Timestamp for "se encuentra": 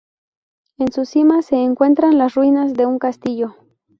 1.43-2.11